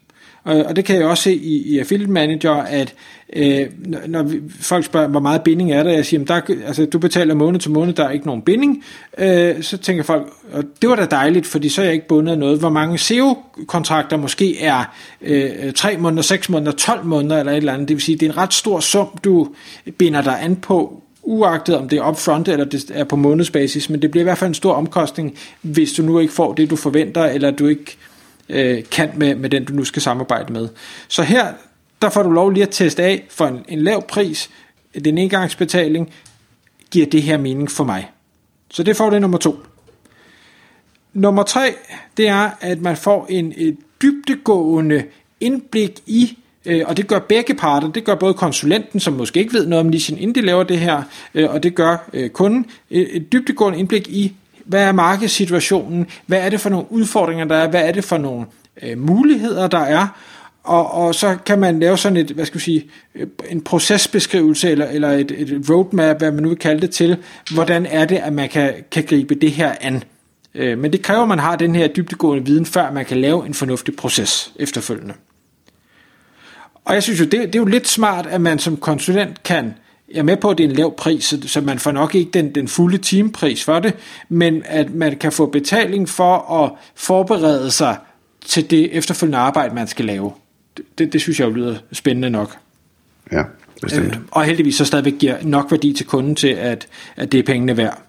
Og, 0.43 0.55
og 0.55 0.75
det 0.75 0.85
kan 0.85 0.95
jeg 0.95 1.05
også 1.05 1.23
se 1.23 1.35
i, 1.35 1.73
i 1.73 1.79
Affiliate 1.79 2.11
Manager, 2.11 2.53
at 2.53 2.93
øh, 3.33 3.65
når 4.07 4.23
vi, 4.23 4.41
folk 4.59 4.85
spørger, 4.85 5.07
hvor 5.07 5.19
meget 5.19 5.41
binding 5.41 5.71
er 5.71 5.83
der, 5.83 5.91
jeg 5.91 6.05
siger, 6.05 6.25
der, 6.25 6.41
altså, 6.65 6.85
du 6.85 6.99
betaler 6.99 7.33
måned 7.35 7.59
til 7.59 7.71
måned, 7.71 7.93
der 7.93 8.03
er 8.03 8.11
ikke 8.11 8.25
nogen 8.25 8.41
binding, 8.41 8.83
øh, 9.17 9.63
så 9.63 9.77
tænker 9.77 10.03
folk, 10.03 10.33
og 10.53 10.63
det 10.81 10.89
var 10.89 10.95
da 10.95 11.05
dejligt, 11.05 11.47
fordi 11.47 11.69
så 11.69 11.81
er 11.81 11.85
jeg 11.85 11.93
ikke 11.93 12.07
bundet 12.07 12.31
af 12.31 12.37
noget. 12.39 12.59
Hvor 12.59 12.69
mange 12.69 12.97
SEO-kontrakter 12.97 14.17
måske 14.17 14.61
er 14.61 14.95
øh, 15.21 15.73
3 15.73 15.97
måneder, 15.97 16.21
6 16.21 16.49
måneder, 16.49 16.71
12 16.71 17.05
måneder 17.05 17.39
eller 17.39 17.51
et 17.51 17.57
eller 17.57 17.73
andet, 17.73 17.87
det 17.87 17.95
vil 17.95 18.03
sige, 18.03 18.17
det 18.17 18.25
er 18.25 18.29
en 18.29 18.37
ret 18.37 18.53
stor 18.53 18.79
sum, 18.79 19.07
du 19.23 19.47
binder 19.97 20.21
dig 20.21 20.43
an 20.43 20.55
på 20.55 21.03
uagtet 21.27 21.75
om 21.75 21.89
det 21.89 21.99
er 21.99 22.09
upfront 22.09 22.47
eller 22.47 22.65
det 22.65 22.91
er 22.93 23.03
på 23.03 23.15
månedsbasis, 23.15 23.89
men 23.89 24.01
det 24.01 24.11
bliver 24.11 24.21
i 24.21 24.23
hvert 24.23 24.37
fald 24.37 24.47
en 24.47 24.53
stor 24.53 24.73
omkostning, 24.73 25.37
hvis 25.61 25.93
du 25.93 26.03
nu 26.03 26.19
ikke 26.19 26.33
får 26.33 26.53
det, 26.53 26.69
du 26.69 26.75
forventer, 26.75 27.25
eller 27.25 27.51
du 27.51 27.67
ikke 27.67 27.97
øh, 28.49 28.83
kan 28.91 29.11
med, 29.15 29.35
med 29.35 29.49
den, 29.49 29.65
du 29.65 29.73
nu 29.73 29.83
skal 29.83 30.01
samarbejde 30.01 30.53
med. 30.53 30.69
Så 31.07 31.23
her, 31.23 31.53
der 32.01 32.09
får 32.09 32.23
du 32.23 32.29
lov 32.29 32.49
lige 32.49 32.63
at 32.63 32.69
teste 32.71 33.03
af 33.03 33.27
for 33.29 33.47
en, 33.47 33.65
en 33.67 33.79
lav 33.79 34.07
pris, 34.07 34.49
den 35.05 35.17
engangsbetaling, 35.17 36.13
giver 36.91 37.05
det 37.05 37.21
her 37.21 37.37
mening 37.37 37.71
for 37.71 37.83
mig. 37.83 38.11
Så 38.71 38.83
det 38.83 38.95
får 38.95 39.09
det 39.09 39.21
nummer 39.21 39.37
to. 39.37 39.59
Nummer 41.13 41.43
tre, 41.43 41.75
det 42.17 42.27
er, 42.27 42.49
at 42.61 42.81
man 42.81 42.97
får 42.97 43.25
en 43.29 43.53
et 43.57 43.77
dybtegående 44.01 45.03
indblik 45.39 45.99
i 46.05 46.37
Øh, 46.67 46.83
og 46.85 46.97
det 46.97 47.07
gør 47.07 47.19
begge 47.19 47.53
parter. 47.53 47.91
Det 47.91 48.03
gør 48.03 48.15
både 48.15 48.33
konsulenten, 48.33 48.99
som 48.99 49.13
måske 49.13 49.39
ikke 49.39 49.53
ved 49.53 49.67
noget 49.67 49.85
om 49.85 49.89
nichen, 49.89 50.17
inden 50.17 50.35
de 50.35 50.41
laver 50.41 50.63
det 50.63 50.79
her, 50.79 51.03
øh, 51.35 51.49
og 51.49 51.63
det 51.63 51.75
gør 51.75 52.09
øh, 52.13 52.29
kunden. 52.29 52.65
Et 52.89 53.31
dybdegående 53.31 53.79
indblik 53.79 54.07
i, 54.07 54.33
hvad 54.65 54.83
er 54.83 54.91
markedssituationen, 54.91 56.07
hvad 56.25 56.39
er 56.39 56.49
det 56.49 56.61
for 56.61 56.69
nogle 56.69 56.85
udfordringer, 56.89 57.45
der 57.45 57.55
er, 57.55 57.69
hvad 57.69 57.87
er 57.87 57.91
det 57.91 58.03
for 58.03 58.17
nogle 58.17 58.45
øh, 58.83 58.97
muligheder, 58.97 59.67
der 59.67 59.79
er, 59.79 60.07
og, 60.63 60.91
og 60.91 61.15
så 61.15 61.37
kan 61.45 61.59
man 61.59 61.79
lave 61.79 61.97
sådan 61.97 62.17
et, 62.17 62.31
hvad 62.31 62.45
skal 62.45 62.57
vi 62.57 62.63
sige, 62.63 62.85
øh, 63.15 63.27
en 63.49 63.61
procesbeskrivelse 63.61 64.69
eller, 64.71 64.85
eller 64.85 65.09
et, 65.09 65.31
et 65.37 65.69
roadmap, 65.69 66.17
hvad 66.17 66.31
man 66.31 66.43
nu 66.43 66.49
vil 66.49 66.57
kalde 66.57 66.81
det 66.81 66.89
til, 66.89 67.17
hvordan 67.53 67.85
er 67.85 68.05
det, 68.05 68.15
at 68.15 68.33
man 68.33 68.49
kan, 68.49 68.73
kan 68.91 69.03
gribe 69.03 69.35
det 69.35 69.51
her 69.51 69.75
an. 69.81 70.03
Øh, 70.55 70.77
men 70.77 70.91
det 70.91 71.01
kræver, 71.01 71.21
at 71.21 71.27
man 71.27 71.39
har 71.39 71.55
den 71.55 71.75
her 71.75 71.87
dybdegående 71.87 72.45
viden, 72.45 72.65
før 72.65 72.91
man 72.91 73.05
kan 73.05 73.17
lave 73.17 73.45
en 73.45 73.53
fornuftig 73.53 73.95
proces 73.95 74.53
efterfølgende. 74.59 75.13
Og 76.87 76.93
jeg 76.93 77.03
synes 77.03 77.19
jo, 77.19 77.25
det, 77.25 77.31
det 77.31 77.55
er 77.55 77.59
jo 77.59 77.65
lidt 77.65 77.87
smart, 77.87 78.25
at 78.25 78.41
man 78.41 78.59
som 78.59 78.77
konsulent 78.77 79.43
kan, 79.43 79.73
jeg 80.11 80.19
er 80.19 80.23
med 80.23 80.37
på, 80.37 80.49
at 80.49 80.57
det 80.57 80.63
er 80.63 80.69
en 80.69 80.75
lav 80.75 80.95
pris, 80.95 81.33
så, 81.45 81.61
man 81.61 81.79
får 81.79 81.91
nok 81.91 82.15
ikke 82.15 82.31
den, 82.31 82.55
den 82.55 82.67
fulde 82.67 82.97
timepris 82.97 83.63
for 83.63 83.79
det, 83.79 83.93
men 84.29 84.63
at 84.65 84.93
man 84.93 85.15
kan 85.15 85.31
få 85.31 85.45
betaling 85.45 86.09
for 86.09 86.63
at 86.63 86.71
forberede 86.95 87.71
sig 87.71 87.97
til 88.45 88.69
det 88.69 88.97
efterfølgende 88.97 89.37
arbejde, 89.37 89.75
man 89.75 89.87
skal 89.87 90.05
lave. 90.05 90.31
Det, 90.97 91.13
det 91.13 91.21
synes 91.21 91.39
jeg 91.39 91.45
jo 91.45 91.53
lyder 91.53 91.77
spændende 91.91 92.29
nok. 92.29 92.57
Ja, 93.31 93.43
bestemt. 93.81 94.15
Øh, 94.15 94.19
og 94.31 94.43
heldigvis 94.43 94.75
så 94.75 94.85
stadigvæk 94.85 95.13
giver 95.19 95.37
nok 95.43 95.71
værdi 95.71 95.93
til 95.93 96.05
kunden 96.05 96.35
til, 96.35 96.47
at, 96.47 96.87
at 97.15 97.31
det 97.31 97.39
er 97.39 97.43
pengene 97.43 97.77
værd. 97.77 98.01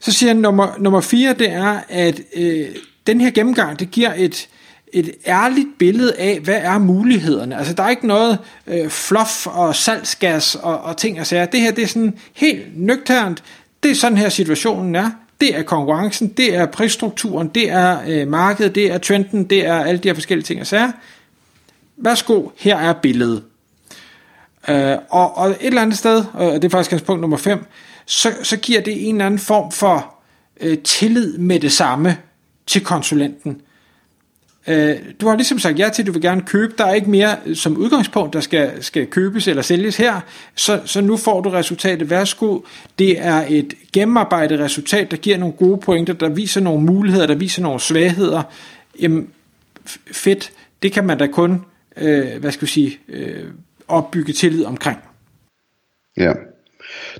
Så 0.00 0.12
siger 0.12 0.30
han, 0.30 0.36
nummer, 0.36 0.68
nummer 0.78 1.00
fire, 1.00 1.34
det 1.34 1.50
er, 1.50 1.80
at 1.88 2.20
øh, 2.36 2.66
den 3.06 3.20
her 3.20 3.30
gennemgang, 3.30 3.78
det 3.78 3.90
giver 3.90 4.12
et, 4.16 4.48
et 4.92 5.14
ærligt 5.26 5.68
billede 5.78 6.14
af, 6.18 6.40
hvad 6.40 6.58
er 6.62 6.78
mulighederne. 6.78 7.58
Altså, 7.58 7.72
der 7.72 7.82
er 7.82 7.88
ikke 7.88 8.06
noget 8.06 8.38
øh, 8.66 8.88
fluff 8.88 9.46
og 9.46 9.76
salgsgas 9.76 10.54
og, 10.54 10.80
og 10.80 10.96
ting 10.96 11.20
og 11.20 11.26
sager. 11.26 11.46
Det 11.46 11.60
her, 11.60 11.70
det 11.70 11.84
er 11.84 11.88
sådan 11.88 12.18
helt 12.34 12.66
nøgternt. 12.74 13.42
Det 13.82 13.90
er 13.90 13.94
sådan 13.94 14.18
her 14.18 14.28
situationen 14.28 14.94
er. 14.94 15.10
Det 15.40 15.56
er 15.56 15.62
konkurrencen, 15.62 16.28
det 16.28 16.54
er 16.54 16.66
prisstrukturen, 16.66 17.48
det 17.48 17.70
er 17.70 17.98
øh, 18.08 18.28
markedet, 18.28 18.74
det 18.74 18.92
er 18.92 18.98
trenden, 18.98 19.44
det 19.44 19.66
er 19.66 19.84
alle 19.84 19.98
de 19.98 20.08
her 20.08 20.14
forskellige 20.14 20.44
ting 20.44 20.60
og 20.60 20.66
sager. 20.66 20.92
Værsgo, 21.96 22.48
her 22.56 22.76
er 22.76 22.92
billedet. 22.92 23.42
Øh, 24.68 24.96
og, 25.10 25.36
og 25.36 25.50
et 25.50 25.56
eller 25.60 25.82
andet 25.82 25.98
sted, 25.98 26.24
og 26.32 26.62
det 26.62 26.64
er 26.64 26.68
faktisk 26.68 27.04
punkt 27.04 27.20
nummer 27.20 27.36
5, 27.36 27.66
så, 28.06 28.32
så 28.42 28.56
giver 28.56 28.80
det 28.80 29.08
en 29.08 29.14
eller 29.14 29.26
anden 29.26 29.40
form 29.40 29.72
for 29.72 30.14
øh, 30.60 30.78
tillid 30.78 31.38
med 31.38 31.60
det 31.60 31.72
samme 31.72 32.16
til 32.66 32.84
konsulenten. 32.84 33.60
Øh, 34.68 34.96
du 35.20 35.28
har 35.28 35.36
ligesom 35.36 35.58
sagt 35.58 35.78
ja 35.78 35.88
til, 35.88 36.02
at 36.02 36.06
du 36.06 36.12
vil 36.12 36.22
gerne 36.22 36.42
købe. 36.42 36.74
Der 36.78 36.84
er 36.84 36.94
ikke 36.94 37.10
mere 37.10 37.36
øh, 37.46 37.56
som 37.56 37.76
udgangspunkt, 37.76 38.32
der 38.32 38.40
skal, 38.40 38.82
skal 38.82 39.06
købes 39.06 39.48
eller 39.48 39.62
sælges 39.62 39.96
her. 39.96 40.20
Så, 40.54 40.80
så 40.84 41.00
nu 41.00 41.16
får 41.16 41.40
du 41.40 41.50
resultatet. 41.50 42.10
Værsgo. 42.10 42.60
Det 42.98 43.20
er 43.20 43.44
et 43.48 43.74
gennemarbejdet 43.92 44.60
resultat, 44.60 45.10
der 45.10 45.16
giver 45.16 45.38
nogle 45.38 45.54
gode 45.54 45.78
pointer, 45.78 46.12
der 46.12 46.28
viser 46.28 46.60
nogle 46.60 46.84
muligheder, 46.86 47.26
der 47.26 47.34
viser 47.34 47.62
nogle 47.62 47.80
svagheder. 47.80 48.42
Jamen, 49.00 49.28
fedt. 50.12 50.52
Det 50.82 50.92
kan 50.92 51.06
man 51.06 51.18
da 51.18 51.26
kun, 51.26 51.64
øh, 51.96 52.40
hvad 52.40 52.52
skal 52.52 52.66
vi 52.66 52.72
sige, 52.72 52.98
øh, 53.08 53.44
opbygge 53.88 54.32
tillid 54.32 54.64
omkring. 54.64 54.98
Ja, 56.16 56.32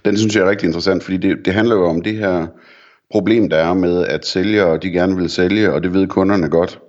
den 0.04 0.18
synes 0.18 0.36
jeg 0.36 0.44
er 0.44 0.50
rigtig 0.50 0.66
interessant, 0.66 1.02
fordi 1.02 1.16
det, 1.16 1.36
det 1.44 1.54
handler 1.54 1.74
jo 1.74 1.88
om 1.88 2.02
det 2.02 2.16
her 2.16 2.46
problem, 3.10 3.50
der 3.50 3.56
er 3.56 3.74
med, 3.74 4.06
at 4.06 4.26
sælgere 4.26 4.78
de 4.78 4.90
gerne 4.90 5.16
vil 5.16 5.30
sælge, 5.30 5.72
og 5.72 5.82
det 5.82 5.94
ved 5.94 6.06
kunderne 6.06 6.48
godt. 6.48 6.80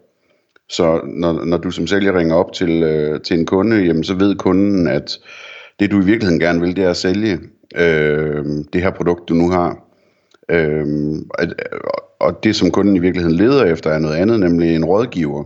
Så 0.69 1.01
når, 1.05 1.45
når 1.45 1.57
du 1.57 1.71
som 1.71 1.87
sælger 1.87 2.17
ringer 2.17 2.35
op 2.35 2.53
til, 2.53 2.83
øh, 2.83 3.21
til 3.21 3.39
en 3.39 3.45
kunde, 3.45 3.85
jamen, 3.85 4.03
så 4.03 4.13
ved 4.13 4.35
kunden, 4.35 4.87
at 4.87 5.19
det 5.79 5.91
du 5.91 6.01
i 6.01 6.05
virkeligheden 6.05 6.39
gerne 6.39 6.61
vil, 6.61 6.75
det 6.75 6.83
er 6.83 6.89
at 6.89 6.97
sælge 6.97 7.39
øh, 7.75 8.45
det 8.73 8.81
her 8.81 8.91
produkt, 8.91 9.29
du 9.29 9.33
nu 9.33 9.49
har. 9.49 9.77
Øh, 10.51 10.85
og 12.19 12.43
det, 12.43 12.55
som 12.55 12.71
kunden 12.71 12.95
i 12.95 12.99
virkeligheden 12.99 13.37
leder 13.37 13.65
efter, 13.65 13.89
er 13.89 13.99
noget 13.99 14.15
andet, 14.15 14.39
nemlig 14.39 14.75
en 14.75 14.85
rådgiver, 14.85 15.43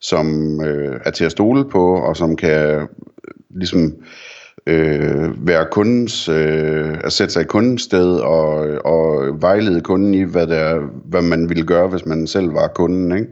som 0.00 0.60
øh, 0.64 1.00
er 1.04 1.10
til 1.10 1.24
at 1.24 1.32
stole 1.32 1.64
på, 1.70 1.96
og 1.96 2.16
som 2.16 2.36
kan 2.36 2.88
ligesom 3.50 3.94
øh, 4.66 5.46
være 5.46 5.66
kundens, 5.70 6.28
øh, 6.28 6.98
at 7.04 7.12
sætte 7.12 7.32
sig 7.32 7.42
i 7.42 7.46
kundens 7.46 7.82
sted 7.82 8.16
og, 8.16 8.56
og 8.84 9.28
vejlede 9.42 9.80
kunden 9.80 10.14
i, 10.14 10.22
hvad, 10.22 10.46
der, 10.46 10.80
hvad 11.04 11.22
man 11.22 11.48
ville 11.48 11.66
gøre, 11.66 11.88
hvis 11.88 12.06
man 12.06 12.26
selv 12.26 12.54
var 12.54 12.68
kunden. 12.68 13.18
Ikke? 13.18 13.28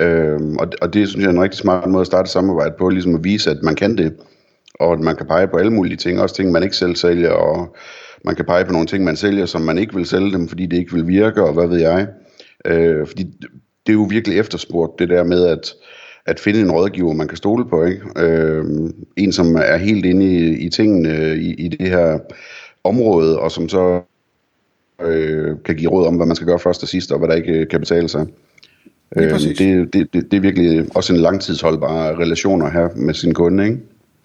Øhm, 0.00 0.56
og, 0.56 0.68
og 0.82 0.94
det 0.94 1.08
synes 1.08 1.22
jeg 1.22 1.30
er 1.30 1.34
en 1.34 1.42
rigtig 1.42 1.58
smart 1.58 1.90
måde 1.90 2.00
at 2.00 2.06
starte 2.06 2.26
et 2.26 2.30
samarbejde 2.30 2.74
på, 2.78 2.88
ligesom 2.88 3.14
at 3.14 3.24
vise, 3.24 3.50
at 3.50 3.62
man 3.62 3.74
kan 3.74 3.98
det, 3.98 4.16
og 4.74 4.92
at 4.92 5.00
man 5.00 5.16
kan 5.16 5.26
pege 5.26 5.48
på 5.48 5.56
alle 5.56 5.72
mulige 5.72 5.96
ting, 5.96 6.20
også 6.20 6.34
ting, 6.34 6.52
man 6.52 6.62
ikke 6.62 6.76
selv 6.76 6.96
sælger, 6.96 7.30
og 7.30 7.76
man 8.24 8.34
kan 8.36 8.44
pege 8.44 8.64
på 8.64 8.72
nogle 8.72 8.86
ting, 8.86 9.04
man 9.04 9.16
sælger, 9.16 9.46
som 9.46 9.62
man 9.62 9.78
ikke 9.78 9.94
vil 9.94 10.06
sælge 10.06 10.32
dem, 10.32 10.48
fordi 10.48 10.66
det 10.66 10.76
ikke 10.76 10.92
vil 10.94 11.08
virke, 11.08 11.44
og 11.44 11.52
hvad 11.52 11.66
ved 11.66 11.80
jeg. 11.80 12.08
Øh, 12.64 13.06
fordi 13.06 13.24
det 13.86 13.92
er 13.92 13.96
jo 13.96 14.06
virkelig 14.10 14.38
efterspurgt, 14.38 14.98
det 14.98 15.08
der 15.08 15.24
med 15.24 15.46
at, 15.46 15.74
at 16.26 16.40
finde 16.40 16.60
en 16.60 16.70
rådgiver, 16.70 17.12
man 17.12 17.28
kan 17.28 17.36
stole 17.36 17.68
på. 17.68 17.84
Ikke? 17.84 18.02
Øh, 18.16 18.64
en, 19.16 19.32
som 19.32 19.56
er 19.56 19.76
helt 19.76 20.04
inde 20.04 20.26
i, 20.26 20.66
i 20.66 20.70
tingene 20.70 21.36
i, 21.36 21.54
i 21.54 21.68
det 21.68 21.88
her 21.88 22.18
område, 22.84 23.38
og 23.38 23.50
som 23.50 23.68
så 23.68 24.00
øh, 25.02 25.56
kan 25.64 25.76
give 25.76 25.90
råd 25.90 26.06
om, 26.06 26.16
hvad 26.16 26.26
man 26.26 26.36
skal 26.36 26.48
gøre 26.48 26.58
først 26.58 26.82
og 26.82 26.88
sidst, 26.88 27.12
og 27.12 27.18
hvad 27.18 27.28
der 27.28 27.34
ikke 27.34 27.66
kan 27.66 27.80
betale 27.80 28.08
sig. 28.08 28.26
Øh, 29.16 29.40
det, 29.40 29.58
det, 29.58 30.12
det, 30.12 30.30
det 30.30 30.36
er 30.36 30.40
virkelig 30.40 30.86
også 30.94 31.12
en 31.12 31.20
langtidsholdbar 31.20 32.18
relationer 32.20 32.70
her 32.70 32.88
med 32.96 33.14
sin 33.14 33.34
kunde, 33.34 33.64
ikke? 33.64 33.78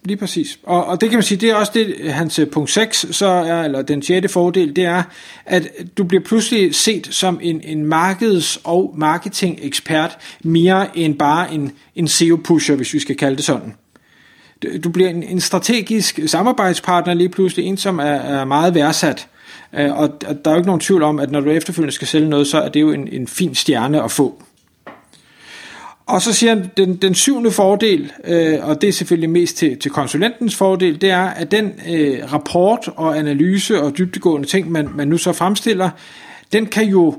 Lige 0.06 0.16
præcis. 0.16 0.58
Og, 0.62 0.86
og 0.86 1.00
det 1.00 1.10
kan 1.10 1.16
man 1.16 1.22
sige, 1.22 1.38
det 1.38 1.50
er 1.50 1.54
også 1.54 1.72
det, 1.74 1.94
hans 2.12 2.38
øh, 2.38 2.46
punkt 2.50 2.70
6, 2.70 3.06
så 3.10 3.26
er, 3.26 3.62
eller 3.62 3.82
den 3.82 4.02
sjette 4.02 4.28
fordel, 4.28 4.76
det 4.76 4.84
er, 4.84 5.02
at 5.46 5.68
du 5.98 6.04
bliver 6.04 6.24
pludselig 6.24 6.74
set 6.74 7.08
som 7.10 7.38
en, 7.42 7.60
en 7.64 7.92
markeds- 7.92 8.60
og 8.64 8.94
marketing-ekspert, 8.96 10.18
mere 10.44 10.98
end 10.98 11.18
bare 11.18 11.54
en, 11.54 11.72
en 11.94 12.08
SEO-pusher, 12.08 12.76
hvis 12.76 12.94
vi 12.94 12.98
skal 12.98 13.16
kalde 13.16 13.36
det 13.36 13.44
sådan. 13.44 13.74
Du 14.84 14.90
bliver 14.90 15.10
en, 15.10 15.22
en 15.22 15.40
strategisk 15.40 16.20
samarbejdspartner 16.26 17.14
lige 17.14 17.28
pludselig, 17.28 17.64
en 17.66 17.76
som 17.76 17.98
er, 17.98 18.02
er 18.04 18.44
meget 18.44 18.74
værdsat. 18.74 19.28
Øh, 19.78 19.98
og 19.98 20.20
der 20.22 20.50
er 20.50 20.50
jo 20.50 20.56
ikke 20.56 20.66
nogen 20.66 20.80
tvivl 20.80 21.02
om, 21.02 21.18
at 21.18 21.30
når 21.30 21.40
du 21.40 21.50
efterfølgende 21.50 21.94
skal 21.94 22.08
sælge 22.08 22.28
noget, 22.28 22.46
så 22.46 22.60
er 22.60 22.68
det 22.68 22.80
jo 22.80 22.90
en, 22.92 23.08
en 23.08 23.26
fin 23.26 23.54
stjerne 23.54 24.02
at 24.02 24.10
få. 24.10 24.42
Og 26.06 26.22
så 26.22 26.32
siger 26.32 26.54
han, 26.54 26.70
den, 26.76 26.96
den 26.96 27.14
syvende 27.14 27.50
fordel, 27.50 28.12
øh, 28.24 28.68
og 28.68 28.80
det 28.80 28.88
er 28.88 28.92
selvfølgelig 28.92 29.30
mest 29.30 29.56
til, 29.56 29.78
til 29.78 29.90
konsulentens 29.90 30.56
fordel, 30.56 31.00
det 31.00 31.10
er, 31.10 31.24
at 31.26 31.50
den 31.50 31.80
øh, 31.88 32.32
rapport 32.32 32.88
og 32.96 33.18
analyse 33.18 33.82
og 33.82 33.98
dybdegående 33.98 34.48
ting, 34.48 34.70
man, 34.70 34.88
man 34.94 35.08
nu 35.08 35.18
så 35.18 35.32
fremstiller, 35.32 35.90
den 36.52 36.66
kan 36.66 36.84
jo 36.84 37.14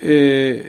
øh, 0.00 0.60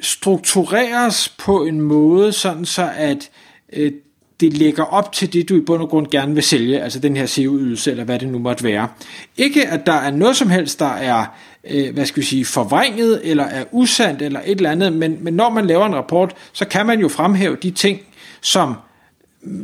struktureres 0.00 1.28
på 1.28 1.64
en 1.64 1.80
måde, 1.80 2.32
sådan 2.32 2.64
så 2.64 2.90
at 2.96 3.30
øh, 3.72 3.92
det 4.40 4.52
lægger 4.52 4.82
op 4.82 5.12
til 5.12 5.32
det, 5.32 5.48
du 5.48 5.56
i 5.56 5.60
bund 5.60 5.82
og 5.82 5.88
grund 5.88 6.06
gerne 6.10 6.34
vil 6.34 6.42
sælge, 6.42 6.80
altså 6.80 6.98
den 6.98 7.16
her 7.16 7.26
SEO-ydelse, 7.26 7.90
eller 7.90 8.04
hvad 8.04 8.18
det 8.18 8.28
nu 8.28 8.38
måtte 8.38 8.64
være. 8.64 8.88
Ikke 9.36 9.68
at 9.68 9.86
der 9.86 9.92
er 9.92 10.10
noget 10.10 10.36
som 10.36 10.50
helst, 10.50 10.78
der 10.78 10.92
er, 10.92 11.24
øh, 11.70 11.94
hvad 11.94 12.06
skal 12.06 12.20
vi 12.20 12.26
sige, 12.26 12.44
forvrænget, 12.44 13.20
eller 13.24 13.44
er 13.44 13.64
usandt, 13.72 14.22
eller 14.22 14.40
et 14.46 14.56
eller 14.56 14.70
andet, 14.70 14.92
men, 14.92 15.18
men 15.20 15.34
når 15.34 15.50
man 15.50 15.66
laver 15.66 15.86
en 15.86 15.94
rapport, 15.94 16.34
så 16.52 16.64
kan 16.64 16.86
man 16.86 17.00
jo 17.00 17.08
fremhæve 17.08 17.56
de 17.62 17.70
ting, 17.70 18.00
som 18.40 18.74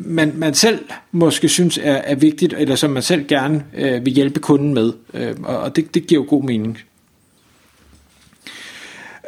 man, 0.05 0.33
man 0.37 0.55
selv 0.55 0.85
måske 1.13 1.49
synes 1.49 1.79
er, 1.83 1.95
er 1.95 2.15
vigtigt, 2.15 2.55
eller 2.59 2.77
som 2.77 2.91
man 2.91 3.03
selv 3.03 3.27
gerne 3.27 3.65
øh, 3.77 4.05
vil 4.05 4.13
hjælpe 4.13 4.41
kunden 4.41 4.75
med, 4.75 4.93
øh, 5.15 5.35
og 5.43 5.77
det, 5.77 5.95
det 5.95 6.07
giver 6.07 6.21
jo 6.21 6.27
god 6.29 6.43
mening. 6.43 6.79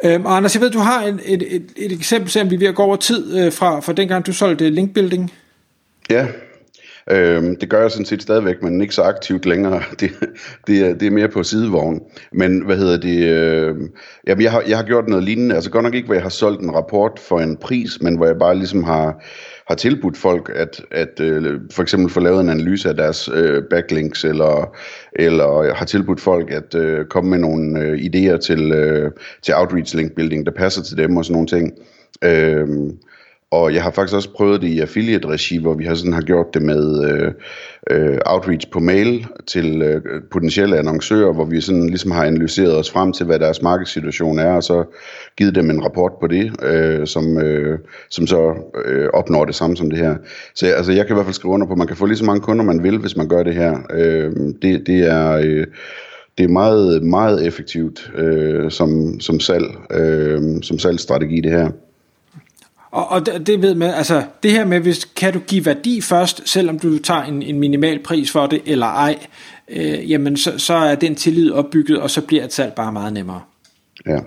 Øhm, 0.05 0.25
og 0.25 0.37
Anders, 0.37 0.55
jeg 0.55 0.61
ved, 0.61 0.71
du 0.71 0.79
har 0.79 1.03
et, 1.03 1.19
et, 1.25 1.55
et, 1.55 1.71
et 1.75 1.91
eksempel, 1.91 2.31
selvom 2.31 2.49
vi 2.49 2.55
er 2.55 2.59
ved 2.59 2.67
at 2.67 2.75
gå 2.75 2.83
over 2.83 2.95
tid 2.95 3.39
øh, 3.39 3.53
fra, 3.53 3.79
fra 3.79 3.93
dengang, 3.93 4.25
du 4.25 4.33
solgte 4.33 4.69
linkbuilding. 4.69 5.31
Ja, 6.09 6.27
Øhm, 7.11 7.55
det 7.55 7.69
gør 7.69 7.81
jeg 7.81 7.91
sådan 7.91 8.05
set 8.05 8.21
stadigvæk, 8.21 8.61
men 8.61 8.81
ikke 8.81 8.95
så 8.95 9.01
aktivt 9.01 9.45
længere. 9.45 9.81
Det, 9.99 10.11
det, 10.67 10.79
er, 10.79 10.93
det 10.93 11.07
er 11.07 11.11
mere 11.11 11.27
på 11.27 11.43
sidevogn. 11.43 12.01
Men 12.31 12.65
hvad 12.65 12.77
hedder 12.77 12.97
det? 12.97 13.23
Øh, 13.23 13.75
jamen 14.27 14.43
jeg, 14.43 14.51
har, 14.51 14.63
jeg 14.67 14.77
har 14.77 14.85
gjort 14.85 15.07
noget 15.07 15.23
lignende. 15.23 15.55
Altså 15.55 15.69
godt 15.69 15.83
nok 15.83 15.95
ikke, 15.95 16.05
hvor 16.05 16.15
jeg 16.15 16.23
har 16.23 16.29
solgt 16.29 16.61
en 16.61 16.75
rapport 16.75 17.19
for 17.19 17.39
en 17.39 17.57
pris, 17.57 18.01
men 18.01 18.15
hvor 18.15 18.25
jeg 18.25 18.35
bare 18.39 18.55
ligesom 18.55 18.83
har 18.83 19.23
har 19.67 19.75
tilbudt 19.75 20.17
folk 20.17 20.51
at, 20.55 20.85
at 20.91 21.19
øh, 21.19 21.59
for 21.71 21.81
eksempel 21.81 22.09
få 22.09 22.19
lavet 22.19 22.41
en 22.41 22.49
analyse 22.49 22.89
af 22.89 22.95
deres 22.95 23.29
øh, 23.33 23.63
backlinks, 23.69 24.23
eller, 24.23 24.75
eller 25.13 25.73
har 25.73 25.85
tilbudt 25.85 26.21
folk 26.21 26.51
at 26.51 26.75
øh, 26.75 27.05
komme 27.05 27.29
med 27.29 27.39
nogle 27.39 27.79
øh, 27.79 27.99
idéer 27.99 28.37
til, 28.37 28.71
øh, 28.71 29.11
til 29.41 29.53
outreach 29.53 29.95
link 29.95 30.15
building, 30.15 30.45
der 30.45 30.51
passer 30.51 30.83
til 30.83 30.97
dem 30.97 31.17
og 31.17 31.25
sådan 31.25 31.33
nogle 31.33 31.47
ting. 31.47 31.73
Øh, 32.23 32.67
og 33.53 33.73
jeg 33.73 33.83
har 33.83 33.91
faktisk 33.91 34.15
også 34.15 34.29
prøvet 34.29 34.61
det 34.61 34.67
i 34.67 34.79
affiliate-regi, 34.79 35.57
hvor 35.61 35.73
vi 35.73 35.85
har 35.85 35.95
sådan 35.95 36.13
har 36.13 36.21
gjort 36.21 36.53
det 36.53 36.61
med 36.61 36.83
øh, 37.09 37.31
øh, 37.91 38.17
outreach 38.25 38.67
på 38.71 38.79
mail 38.79 39.27
til 39.47 39.81
øh, 39.81 40.01
potentielle 40.31 40.77
annoncører, 40.77 41.33
hvor 41.33 41.45
vi 41.45 41.61
sådan 41.61 41.87
ligesom 41.87 42.11
har 42.11 42.25
analyseret 42.25 42.77
os 42.77 42.91
frem 42.91 43.13
til, 43.13 43.25
hvad 43.25 43.39
deres 43.39 43.61
markedssituation 43.61 44.39
er, 44.39 44.51
og 44.51 44.63
så 44.63 44.83
givet 45.37 45.55
dem 45.55 45.69
en 45.69 45.83
rapport 45.83 46.11
på 46.21 46.27
det, 46.27 46.63
øh, 46.63 47.07
som, 47.07 47.37
øh, 47.37 47.79
som 48.09 48.27
så 48.27 48.53
øh, 48.85 49.09
opnår 49.13 49.45
det 49.45 49.55
samme 49.55 49.77
som 49.77 49.89
det 49.89 49.99
her. 49.99 50.15
Så 50.55 50.67
altså, 50.67 50.91
jeg 50.91 51.05
kan 51.05 51.13
i 51.13 51.17
hvert 51.17 51.25
fald 51.25 51.33
skrive 51.33 51.53
under 51.53 51.67
på, 51.67 51.73
at 51.73 51.77
man 51.77 51.87
kan 51.87 51.97
få 51.97 52.05
lige 52.05 52.17
så 52.17 52.25
mange 52.25 52.41
kunder, 52.41 52.65
man 52.65 52.83
vil, 52.83 52.97
hvis 52.97 53.17
man 53.17 53.27
gør 53.27 53.43
det 53.43 53.55
her. 53.55 53.77
Øh, 53.93 54.31
det, 54.61 54.87
det 54.87 54.99
er... 54.99 55.31
Øh, 55.43 55.67
det 56.37 56.43
er 56.43 56.47
meget, 56.47 57.03
meget 57.03 57.47
effektivt 57.47 58.11
øh, 58.15 58.71
som, 58.71 59.19
som 59.19 59.39
salg, 59.39 59.65
øh, 59.91 60.41
som 60.61 60.79
salgsstrategi 60.79 61.41
det 61.41 61.51
her. 61.51 61.69
Og, 62.93 63.11
og 63.11 63.25
det, 63.25 63.47
det 63.47 63.61
ved 63.61 63.75
man, 63.75 63.89
altså 63.89 64.23
det 64.43 64.51
her 64.51 64.65
med, 64.65 64.79
hvis 64.79 65.07
kan 65.15 65.33
du 65.33 65.39
give 65.39 65.65
værdi 65.65 66.01
først, 66.01 66.49
selvom 66.49 66.79
du 66.79 66.97
tager 66.97 67.23
en, 67.23 67.41
en 67.41 67.59
minimal 67.59 68.03
pris 68.03 68.31
for 68.31 68.47
det, 68.47 68.61
eller 68.65 68.85
ej, 68.85 69.19
øh, 69.69 70.11
jamen 70.11 70.37
så, 70.37 70.53
så 70.57 70.73
er 70.73 70.95
den 70.95 71.15
tillid 71.15 71.51
opbygget, 71.51 71.99
og 71.99 72.09
så 72.09 72.21
bliver 72.21 72.43
et 72.43 72.53
salg 72.53 72.73
bare 72.73 72.91
meget 72.91 73.13
nemmere. 73.13 73.41
Ja. 74.07 74.17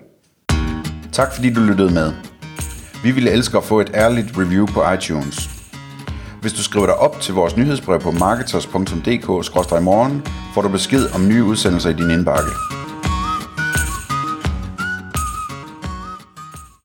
Tak 1.12 1.34
fordi 1.34 1.52
du 1.52 1.60
lyttede 1.60 1.94
med. 1.94 2.12
Vi 3.04 3.10
ville 3.10 3.30
elske 3.30 3.56
at 3.56 3.64
få 3.64 3.80
et 3.80 3.90
ærligt 3.94 4.38
review 4.38 4.66
på 4.66 4.92
iTunes. 4.92 5.50
Hvis 6.40 6.52
du 6.52 6.62
skriver 6.62 6.86
dig 6.86 6.94
op 6.94 7.20
til 7.20 7.34
vores 7.34 7.56
nyhedsbrev 7.56 8.00
på 8.00 8.10
marketers.dk-morgen, 8.10 10.22
får 10.54 10.62
du 10.62 10.68
besked 10.68 11.14
om 11.14 11.28
nye 11.28 11.44
udsendelser 11.44 11.90
i 11.90 11.92
din 11.92 12.10
indbakke. 12.10 12.50